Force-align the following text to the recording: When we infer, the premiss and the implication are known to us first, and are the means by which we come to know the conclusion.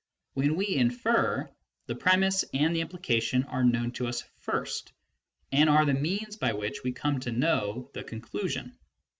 When 0.33 0.55
we 0.55 0.77
infer, 0.77 1.47
the 1.85 1.93
premiss 1.93 2.43
and 2.55 2.75
the 2.75 2.81
implication 2.81 3.43
are 3.43 3.63
known 3.63 3.91
to 3.91 4.07
us 4.07 4.23
first, 4.39 4.93
and 5.51 5.69
are 5.69 5.85
the 5.85 5.93
means 5.93 6.37
by 6.37 6.53
which 6.53 6.83
we 6.83 6.91
come 6.91 7.19
to 7.19 7.31
know 7.31 7.87
the 7.93 8.03
conclusion. 8.03 8.79